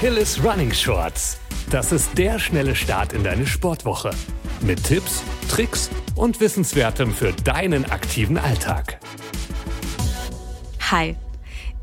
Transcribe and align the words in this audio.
Achilles 0.00 0.42
Running 0.42 0.72
Shorts. 0.72 1.38
Das 1.68 1.92
ist 1.92 2.16
der 2.16 2.38
schnelle 2.38 2.74
Start 2.74 3.12
in 3.12 3.22
deine 3.22 3.46
Sportwoche. 3.46 4.12
Mit 4.62 4.82
Tipps, 4.82 5.22
Tricks 5.50 5.90
und 6.16 6.40
Wissenswertem 6.40 7.12
für 7.12 7.34
deinen 7.44 7.84
aktiven 7.84 8.38
Alltag. 8.38 8.98
Hi, 10.90 11.16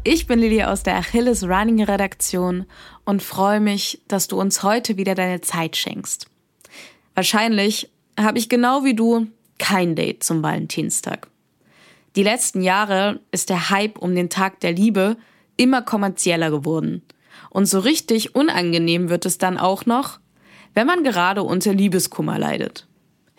ich 0.03 0.25
bin 0.25 0.39
Lili 0.39 0.63
aus 0.63 0.81
der 0.81 0.95
Achilles 0.95 1.43
Running 1.43 1.83
Redaktion 1.83 2.65
und 3.05 3.21
freue 3.21 3.59
mich, 3.59 4.01
dass 4.07 4.27
du 4.27 4.41
uns 4.41 4.63
heute 4.63 4.97
wieder 4.97 5.13
deine 5.13 5.41
Zeit 5.41 5.77
schenkst. 5.77 6.25
Wahrscheinlich 7.13 7.91
habe 8.19 8.39
ich 8.39 8.49
genau 8.49 8.83
wie 8.83 8.95
du 8.95 9.27
kein 9.59 9.95
Date 9.95 10.23
zum 10.23 10.41
Valentinstag. 10.41 11.27
Die 12.15 12.23
letzten 12.23 12.63
Jahre 12.63 13.19
ist 13.29 13.51
der 13.51 13.69
Hype 13.69 13.99
um 13.99 14.15
den 14.15 14.31
Tag 14.31 14.59
der 14.61 14.71
Liebe 14.71 15.17
immer 15.55 15.83
kommerzieller 15.83 16.49
geworden. 16.49 17.03
Und 17.49 17.65
so 17.65 17.79
richtig 17.79 18.35
unangenehm 18.35 19.09
wird 19.09 19.25
es 19.25 19.37
dann 19.37 19.57
auch 19.57 19.85
noch, 19.85 20.19
wenn 20.73 20.87
man 20.87 21.03
gerade 21.03 21.43
unter 21.43 21.73
Liebeskummer 21.73 22.37
leidet. 22.37 22.87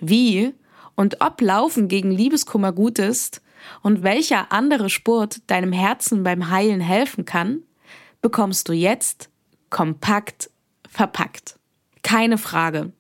Wie 0.01 0.55
und 0.95 1.21
ob 1.21 1.41
Laufen 1.41 1.89
gegen 1.89 2.11
Liebeskummer 2.11 2.73
gut 2.73 2.99
ist 2.99 3.43
und 3.83 4.03
welcher 4.03 4.51
andere 4.53 4.91
Sport 4.91 5.43
deinem 5.49 5.73
Herzen 5.73 6.25
beim 6.25 6.51
Heilen 6.51 6.81
helfen 6.81 7.25
kann, 7.25 7.63
bekommst 8.21 8.69
du 8.69 8.73
jetzt 8.73 9.31
kompakt 9.71 10.51
verpackt. 10.89 11.59
Keine 12.03 12.39
Frage. 12.39 12.93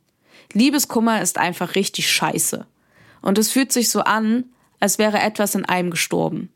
Liebeskummer 0.53 1.23
ist 1.23 1.39
einfach 1.39 1.75
richtig 1.75 2.11
scheiße. 2.11 2.67
Und 3.23 3.39
es 3.39 3.51
fühlt 3.51 3.73
sich 3.73 3.91
so 3.91 4.01
an, 4.01 4.45
als 4.81 4.99
wäre 4.99 5.19
etwas 5.19 5.55
in 5.55 5.65
einem 5.65 5.91
gestorben. 5.91 6.53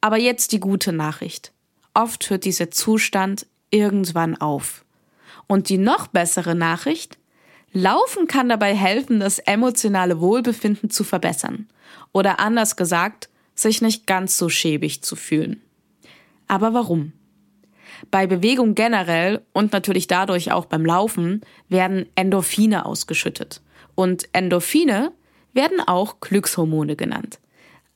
Aber 0.00 0.18
jetzt 0.18 0.52
die 0.52 0.60
gute 0.60 0.92
Nachricht. 0.92 1.52
Oft 1.94 2.30
hört 2.30 2.44
dieser 2.44 2.70
Zustand 2.70 3.46
irgendwann 3.70 4.36
auf. 4.40 4.84
Und 5.46 5.68
die 5.68 5.78
noch 5.78 6.08
bessere 6.08 6.54
Nachricht, 6.54 7.18
Laufen 7.72 8.26
kann 8.26 8.48
dabei 8.48 8.74
helfen, 8.74 9.20
das 9.20 9.38
emotionale 9.38 10.20
Wohlbefinden 10.20 10.90
zu 10.90 11.04
verbessern. 11.04 11.68
Oder 12.12 12.40
anders 12.40 12.76
gesagt, 12.76 13.28
sich 13.54 13.82
nicht 13.82 14.06
ganz 14.06 14.38
so 14.38 14.48
schäbig 14.48 15.02
zu 15.02 15.16
fühlen. 15.16 15.62
Aber 16.46 16.72
warum? 16.72 17.12
Bei 18.10 18.26
Bewegung 18.26 18.74
generell 18.74 19.42
und 19.52 19.72
natürlich 19.72 20.06
dadurch 20.06 20.52
auch 20.52 20.66
beim 20.66 20.86
Laufen 20.86 21.42
werden 21.68 22.06
Endorphine 22.14 22.86
ausgeschüttet. 22.86 23.60
Und 23.94 24.28
Endorphine 24.32 25.12
werden 25.52 25.80
auch 25.80 26.20
Glückshormone 26.20 26.96
genannt. 26.96 27.40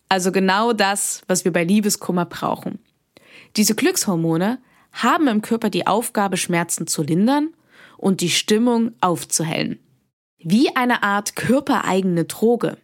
Also 0.09 0.33
genau 0.33 0.73
das, 0.73 1.23
was 1.29 1.45
wir 1.45 1.53
bei 1.53 1.65
Liebeskummer 1.65 2.27
brauchen. 2.27 2.79
Diese 3.57 3.75
Glückshormone 3.75 4.59
haben 4.93 5.29
im 5.29 5.43
Körper 5.43 5.71
die 5.71 5.87
Aufgabe, 5.87 6.37
Schmerzen 6.37 6.87
zu 6.87 7.03
lindern 7.03 7.55
und 7.97 8.21
die 8.21 8.31
Stimmung 8.31 8.93
aufzuhellen. 9.01 9.79
Wie 10.39 10.75
eine 10.75 11.03
Art 11.03 11.37
körpereigene 11.37 12.25
Droge, 12.25 12.79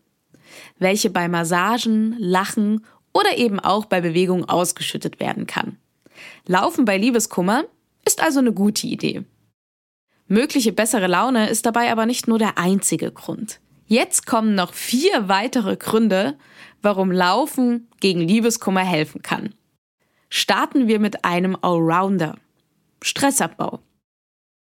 welche 0.78 1.10
bei 1.10 1.28
Massagen, 1.28 2.14
Lachen 2.18 2.84
oder 3.12 3.36
eben 3.36 3.60
auch 3.60 3.86
bei 3.86 4.00
Bewegung 4.00 4.44
ausgeschüttet 4.48 5.20
werden 5.20 5.46
kann. 5.46 5.76
Laufen 6.46 6.84
bei 6.84 6.96
Liebeskummer 6.96 7.64
ist 8.04 8.22
also 8.22 8.38
eine 8.38 8.52
gute 8.52 8.86
Idee. 8.86 9.24
Mögliche 10.26 10.72
bessere 10.72 11.06
Laune 11.06 11.48
ist 11.48 11.66
dabei 11.66 11.90
aber 11.90 12.06
nicht 12.06 12.28
nur 12.28 12.38
der 12.38 12.58
einzige 12.58 13.10
Grund. 13.10 13.60
Jetzt 13.86 14.26
kommen 14.26 14.54
noch 14.54 14.74
vier 14.74 15.28
weitere 15.28 15.76
Gründe, 15.76 16.36
warum 16.82 17.10
Laufen 17.10 17.88
gegen 18.00 18.20
Liebeskummer 18.20 18.82
helfen 18.82 19.22
kann. 19.22 19.54
Starten 20.30 20.88
wir 20.88 20.98
mit 21.00 21.24
einem 21.24 21.56
Allrounder. 21.62 22.36
Stressabbau. 23.02 23.80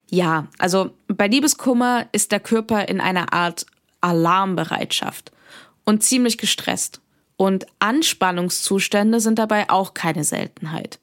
Ja, 0.08 0.48
also 0.58 0.90
bei 1.08 1.28
Liebeskummer 1.28 2.06
ist 2.12 2.32
der 2.32 2.40
Körper 2.40 2.88
in 2.88 3.00
einer 3.00 3.32
Art 3.32 3.66
Alarmbereitschaft 4.00 5.32
und 5.84 6.02
ziemlich 6.02 6.38
gestresst. 6.38 7.00
Und 7.36 7.66
Anspannungszustände 7.78 9.20
sind 9.20 9.38
dabei 9.38 9.70
auch 9.70 9.94
keine 9.94 10.24
Seltenheit. 10.24 10.98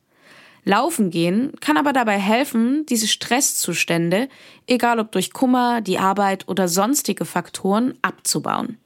Laufen 0.64 1.10
gehen 1.10 1.54
kann 1.62 1.78
aber 1.78 1.94
dabei 1.94 2.20
helfen, 2.20 2.86
diese 2.86 3.08
Stresszustände, 3.08 4.28
egal 4.68 5.00
ob 5.00 5.12
durch 5.14 5.32
Kummer, 5.32 5.82
die 5.82 5.98
Arbeit 5.98 6.48
oder 6.48 6.68
sonstige 6.68 7.26
Faktoren, 7.26 7.98
abzubauen. 8.02 8.78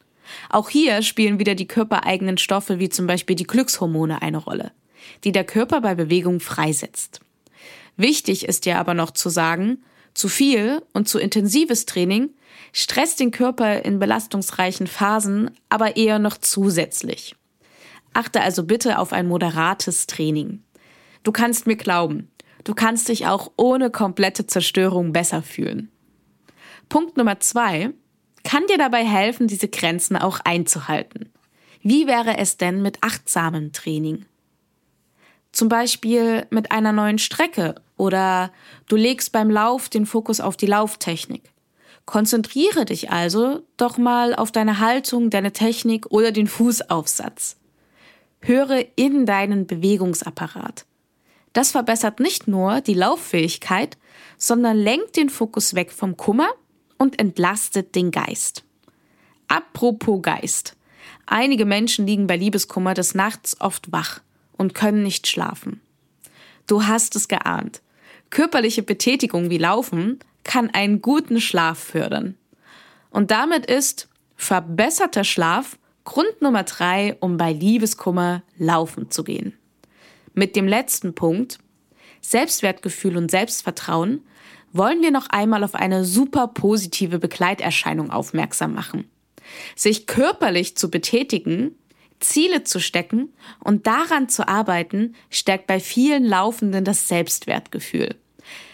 Auch 0.50 0.70
hier 0.70 1.02
spielen 1.02 1.40
wieder 1.40 1.56
die 1.56 1.68
körpereigenen 1.68 2.38
Stoffe 2.38 2.80
wie 2.80 2.90
zum 2.90 3.08
Beispiel 3.08 3.36
die 3.36 3.48
Glückshormone 3.48 4.22
eine 4.22 4.38
Rolle 4.38 4.72
die 5.24 5.32
der 5.32 5.44
Körper 5.44 5.82
bei 5.82 5.96
Bewegung 5.96 6.40
freisetzt. 6.40 7.22
Wichtig 7.98 8.46
ist 8.46 8.66
ja 8.66 8.80
aber 8.80 8.94
noch 8.94 9.12
zu 9.12 9.30
sagen, 9.30 9.84
zu 10.14 10.28
viel 10.28 10.82
und 10.94 11.08
zu 11.08 11.20
intensives 11.20 11.86
Training 11.86 12.32
stresst 12.74 13.20
den 13.20 13.32
Körper 13.32 13.84
in 13.84 14.00
belastungsreichen 14.00 14.88
Phasen 14.88 15.52
aber 15.70 15.98
eher 15.98 16.20
noch 16.20 16.38
zusätzlich. 16.38 17.36
Achte 18.14 18.42
also 18.42 18.64
bitte 18.64 19.00
auf 19.00 19.14
ein 19.14 19.28
moderates 19.28 20.08
Training. 20.08 20.64
Du 21.24 21.32
kannst 21.32 21.68
mir 21.68 21.78
glauben, 21.78 22.30
du 22.64 22.74
kannst 22.74 23.08
dich 23.08 23.28
auch 23.28 23.52
ohne 23.56 23.90
komplette 23.90 24.48
Zerstörung 24.48 25.14
besser 25.14 25.42
fühlen. 25.42 25.92
Punkt 26.90 27.16
Nummer 27.16 27.40
zwei 27.40 27.92
kann 28.44 28.66
dir 28.68 28.78
dabei 28.78 29.06
helfen, 29.06 29.48
diese 29.48 29.68
Grenzen 29.68 30.18
auch 30.18 30.40
einzuhalten. 30.44 31.32
Wie 31.84 32.08
wäre 32.08 32.38
es 32.38 32.58
denn 32.58 32.82
mit 32.82 32.98
achtsamem 33.02 33.72
Training? 33.72 34.26
Zum 35.52 35.68
Beispiel 35.68 36.46
mit 36.50 36.72
einer 36.72 36.94
neuen 36.94 37.18
Strecke 37.18 37.76
oder 37.98 38.52
du 38.88 38.96
legst 38.96 39.32
beim 39.32 39.50
Lauf 39.50 39.90
den 39.90 40.06
Fokus 40.06 40.40
auf 40.40 40.56
die 40.56 40.66
Lauftechnik. 40.66 41.52
Konzentriere 42.06 42.86
dich 42.86 43.12
also 43.12 43.62
doch 43.78 43.98
mal 43.98 44.34
auf 44.34 44.52
deine 44.52 44.80
Haltung, 44.80 45.30
deine 45.30 45.52
Technik 45.52 46.08
oder 46.10 46.32
den 46.32 46.48
Fußaufsatz. 46.48 47.58
Höre 48.40 48.86
in 48.96 49.26
deinen 49.26 49.68
Bewegungsapparat. 49.68 50.86
Das 51.54 51.72
verbessert 51.72 52.20
nicht 52.20 52.48
nur 52.48 52.82
die 52.82 52.94
Lauffähigkeit, 52.94 53.98
sondern 54.38 54.78
lenkt 54.78 55.18
den 55.18 55.30
Fokus 55.30 55.76
weg 55.76 55.92
vom 55.92 56.18
Kummer 56.18 56.50
und 56.98 57.20
entlastet 57.20 57.94
den 57.94 58.10
Geist. 58.10 58.64
Apropos 59.48 60.22
Geist. 60.22 60.78
Einige 61.26 61.66
Menschen 61.66 62.08
liegen 62.08 62.26
bei 62.26 62.38
Liebeskummer 62.38 62.94
des 62.94 63.14
Nachts 63.14 63.60
oft 63.60 63.92
wach 63.92 64.22
und 64.62 64.76
können 64.76 65.02
nicht 65.02 65.26
schlafen. 65.28 65.82
Du 66.68 66.86
hast 66.86 67.16
es 67.16 67.28
geahnt. 67.28 67.82
Körperliche 68.30 68.84
Betätigung 68.84 69.50
wie 69.50 69.58
Laufen 69.58 70.20
kann 70.44 70.70
einen 70.70 71.02
guten 71.02 71.42
Schlaf 71.42 71.80
fördern. 71.80 72.36
Und 73.10 73.32
damit 73.32 73.66
ist 73.66 74.08
verbesserter 74.36 75.24
Schlaf 75.24 75.80
Grund 76.04 76.42
Nummer 76.42 76.64
drei, 76.64 77.18
um 77.20 77.38
bei 77.38 77.52
Liebeskummer 77.52 78.44
laufen 78.58 79.10
zu 79.10 79.24
gehen. 79.24 79.58
Mit 80.34 80.56
dem 80.56 80.68
letzten 80.68 81.16
Punkt, 81.16 81.58
Selbstwertgefühl 82.22 83.18
und 83.18 83.32
Selbstvertrauen, 83.32 84.22
wollen 84.74 85.02
wir 85.02 85.12
noch 85.12 85.28
einmal 85.30 85.64
auf 85.64 85.74
eine 85.74 86.06
super 86.06 86.48
positive 86.48 87.18
Begleiterscheinung 87.18 88.12
aufmerksam 88.12 88.76
machen. 88.76 89.10
Sich 89.76 90.06
körperlich 90.06 90.78
zu 90.78 90.92
betätigen 90.92 91.76
Ziele 92.22 92.64
zu 92.64 92.80
stecken 92.80 93.34
und 93.59 93.88
daran 93.88 94.30
zu 94.30 94.48
arbeiten, 94.48 95.16
stärkt 95.30 95.68
bei 95.68 95.80
vielen 95.80 96.24
Laufenden 96.24 96.86
das 96.86 97.08
Selbstwertgefühl. 97.08 98.16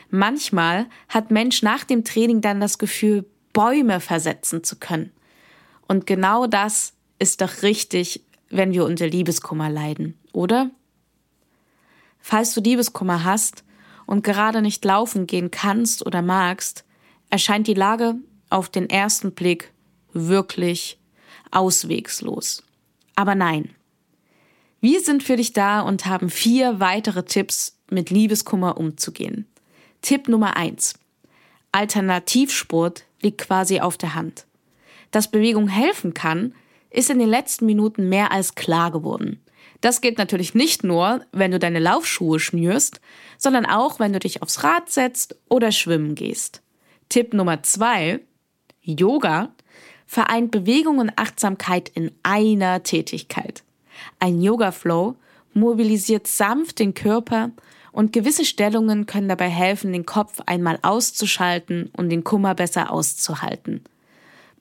Manchmal 0.10 0.88
hat 1.10 1.32
Mensch 1.32 1.62
nach 1.64 1.84
dem 1.84 2.04
Training 2.04 2.42
dann 2.42 2.62
das 2.62 2.78
Gefühl, 2.78 3.26
Bäume 3.54 4.00
versetzen 4.00 4.64
zu 4.64 4.78
können. 4.78 5.12
Und 5.88 6.06
genau 6.06 6.48
das 6.48 6.94
ist 7.20 7.42
doch 7.42 7.64
richtig, 7.64 8.22
wenn 8.50 8.72
wir 8.72 8.86
unter 8.86 9.08
Liebeskummer 9.08 9.70
leiden, 9.70 10.18
oder? 10.32 10.70
Falls 12.20 12.54
du 12.54 12.62
Liebeskummer 12.62 13.24
hast 13.24 13.64
und 14.06 14.24
gerade 14.24 14.62
nicht 14.62 14.84
laufen 14.86 15.28
gehen 15.28 15.52
kannst 15.52 16.06
oder 16.06 16.22
magst, 16.22 16.86
erscheint 17.30 17.68
die 17.68 17.74
Lage 17.74 18.16
auf 18.50 18.70
den 18.70 18.90
ersten 18.90 19.32
Blick 19.34 19.72
wirklich 20.14 21.00
auswegslos. 21.52 22.64
Aber 23.18 23.34
nein. 23.34 23.74
Wir 24.80 25.02
sind 25.02 25.24
für 25.24 25.38
dich 25.38 25.52
da 25.52 25.82
und 25.82 26.06
haben 26.06 26.30
vier 26.30 26.80
weitere 26.80 27.24
Tipps, 27.24 27.76
mit 27.90 28.12
Liebeskummer 28.12 28.78
umzugehen. 28.78 29.48
Tipp 30.02 30.28
Nummer 30.28 30.56
eins: 30.56 30.94
Alternativsport 31.72 33.06
liegt 33.22 33.40
quasi 33.40 33.80
auf 33.80 33.98
der 33.98 34.14
Hand. 34.14 34.46
Dass 35.10 35.32
Bewegung 35.32 35.68
helfen 35.68 36.14
kann, 36.14 36.54
ist 36.92 37.10
in 37.10 37.18
den 37.18 37.30
letzten 37.30 37.66
Minuten 37.66 38.08
mehr 38.08 38.32
als 38.32 38.54
klar 38.54 38.92
geworden. 38.92 39.42
Das 39.82 40.02
gilt 40.02 40.20
natürlich 40.20 40.54
nicht 40.54 40.84
nur, 40.84 41.26
wenn 41.32 41.52
du 41.52 41.58
deine 41.58 41.80
Laufschuhe 41.80 42.40
schnürst, 42.40 43.02
sondern 43.38 43.66
auch, 43.66 44.00
wenn 44.00 44.14
du 44.14 44.20
dich 44.20 44.44
aufs 44.44 44.64
Rad 44.64 44.92
setzt 44.92 45.40
oder 45.50 45.72
schwimmen 45.72 46.14
gehst. 46.14 46.62
Tipp 47.10 47.34
Nummer 47.34 47.64
zwei: 47.64 48.20
Yoga 48.82 49.56
vereint 50.08 50.50
Bewegung 50.52 50.98
und 50.98 51.12
Achtsamkeit 51.18 51.90
in 51.90 52.12
einer 52.24 52.82
Tätigkeit. 52.82 53.64
Ein 54.20 54.42
Yoga 54.42 54.72
Flow 54.72 55.16
mobilisiert 55.54 56.28
sanft 56.28 56.80
den 56.80 56.94
Körper 56.94 57.52
Und 57.98 58.14
gewisse 58.14 58.46
Stellungen 58.46 59.08
können 59.08 59.28
dabei 59.28 59.50
helfen, 59.50 59.92
den 59.92 60.06
Kopf 60.06 60.40
einmal 60.46 60.78
auszuschalten 60.84 61.90
und 61.98 62.10
den 62.10 62.24
Kummer 62.24 62.54
besser 62.54 62.92
auszuhalten. 62.92 63.84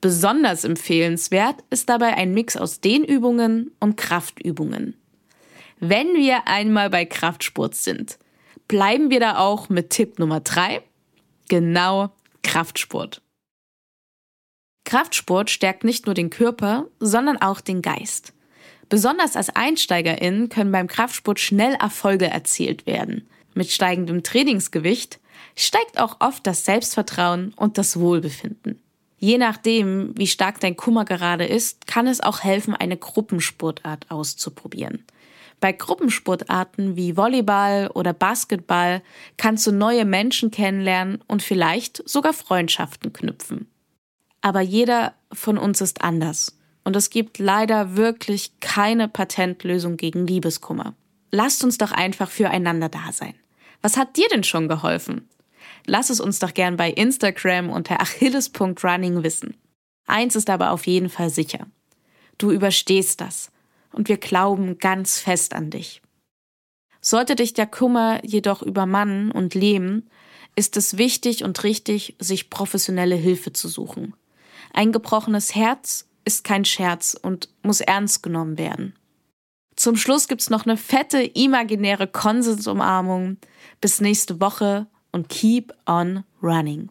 Besonders 0.00 0.64
empfehlenswert 0.64 1.56
ist 1.68 1.90
dabei 1.90 2.14
ein 2.16 2.32
Mix 2.32 2.56
aus 2.56 2.80
Dehnübungen 2.80 3.72
und 3.78 3.98
Kraftübungen. 3.98 4.94
Wenn 5.80 6.14
wir 6.14 6.48
einmal 6.48 6.88
bei 6.88 7.04
Kraftsport 7.04 7.74
sind, 7.74 8.18
bleiben 8.68 9.10
wir 9.10 9.20
da 9.20 9.36
auch 9.36 9.68
mit 9.68 9.90
Tipp 9.90 10.18
Nummer 10.18 10.40
drei. 10.40 10.80
Genau 11.50 12.10
Kraftsport. 12.42 13.20
Kraftsport 14.86 15.50
stärkt 15.50 15.82
nicht 15.82 16.06
nur 16.06 16.14
den 16.14 16.30
Körper, 16.30 16.86
sondern 17.00 17.42
auch 17.42 17.60
den 17.60 17.82
Geist. 17.82 18.32
Besonders 18.88 19.34
als 19.34 19.54
EinsteigerInnen 19.54 20.48
können 20.48 20.70
beim 20.70 20.86
Kraftsport 20.86 21.40
schnell 21.40 21.74
Erfolge 21.74 22.28
erzielt 22.28 22.86
werden. 22.86 23.28
Mit 23.52 23.68
steigendem 23.70 24.22
Trainingsgewicht 24.22 25.18
steigt 25.56 25.98
auch 25.98 26.20
oft 26.20 26.46
das 26.46 26.64
Selbstvertrauen 26.64 27.52
und 27.56 27.78
das 27.78 27.98
Wohlbefinden. 27.98 28.80
Je 29.18 29.38
nachdem, 29.38 30.16
wie 30.16 30.28
stark 30.28 30.60
dein 30.60 30.76
Kummer 30.76 31.04
gerade 31.04 31.46
ist, 31.46 31.88
kann 31.88 32.06
es 32.06 32.20
auch 32.20 32.44
helfen, 32.44 32.76
eine 32.76 32.96
Gruppensportart 32.96 34.08
auszuprobieren. 34.10 35.04
Bei 35.58 35.72
Gruppensportarten 35.72 36.94
wie 36.94 37.16
Volleyball 37.16 37.88
oder 37.88 38.12
Basketball 38.12 39.02
kannst 39.36 39.66
du 39.66 39.72
neue 39.72 40.04
Menschen 40.04 40.52
kennenlernen 40.52 41.24
und 41.26 41.42
vielleicht 41.42 42.08
sogar 42.08 42.34
Freundschaften 42.34 43.12
knüpfen. 43.12 43.66
Aber 44.46 44.60
jeder 44.60 45.14
von 45.32 45.58
uns 45.58 45.80
ist 45.80 46.04
anders. 46.04 46.56
Und 46.84 46.94
es 46.94 47.10
gibt 47.10 47.40
leider 47.40 47.96
wirklich 47.96 48.60
keine 48.60 49.08
Patentlösung 49.08 49.96
gegen 49.96 50.24
Liebeskummer. 50.24 50.94
Lasst 51.32 51.64
uns 51.64 51.78
doch 51.78 51.90
einfach 51.90 52.30
füreinander 52.30 52.88
da 52.88 53.10
sein. 53.10 53.34
Was 53.82 53.96
hat 53.96 54.16
dir 54.16 54.28
denn 54.28 54.44
schon 54.44 54.68
geholfen? 54.68 55.28
Lass 55.84 56.10
es 56.10 56.20
uns 56.20 56.38
doch 56.38 56.54
gern 56.54 56.76
bei 56.76 56.92
Instagram 56.92 57.70
unter 57.70 58.00
achilles.running 58.00 59.24
wissen. 59.24 59.56
Eins 60.06 60.36
ist 60.36 60.48
aber 60.48 60.70
auf 60.70 60.86
jeden 60.86 61.08
Fall 61.08 61.30
sicher. 61.30 61.66
Du 62.38 62.52
überstehst 62.52 63.20
das. 63.20 63.50
Und 63.90 64.08
wir 64.08 64.18
glauben 64.18 64.78
ganz 64.78 65.18
fest 65.18 65.54
an 65.54 65.70
dich. 65.70 66.02
Sollte 67.00 67.34
dich 67.34 67.52
der 67.52 67.66
Kummer 67.66 68.24
jedoch 68.24 68.62
übermannen 68.62 69.32
und 69.32 69.56
lähmen, 69.56 70.08
ist 70.54 70.76
es 70.76 70.98
wichtig 70.98 71.42
und 71.42 71.64
richtig, 71.64 72.14
sich 72.20 72.48
professionelle 72.48 73.16
Hilfe 73.16 73.52
zu 73.52 73.66
suchen. 73.66 74.14
Ein 74.72 74.92
gebrochenes 74.92 75.54
Herz 75.54 76.08
ist 76.24 76.44
kein 76.44 76.64
Scherz 76.64 77.16
und 77.20 77.48
muss 77.62 77.80
ernst 77.80 78.22
genommen 78.22 78.58
werden. 78.58 78.94
Zum 79.76 79.96
Schluss 79.96 80.28
gibt's 80.28 80.50
noch 80.50 80.64
eine 80.64 80.76
fette 80.76 81.22
imaginäre 81.22 82.06
Konsensumarmung. 82.06 83.36
Bis 83.80 84.00
nächste 84.00 84.40
Woche 84.40 84.86
und 85.12 85.28
keep 85.28 85.72
on 85.86 86.24
running. 86.42 86.90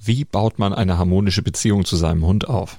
Wie 0.00 0.24
baut 0.24 0.58
man 0.58 0.72
eine 0.72 0.96
harmonische 0.96 1.42
Beziehung 1.42 1.84
zu 1.84 1.94
seinem 1.96 2.24
Hund 2.24 2.48
auf? 2.48 2.78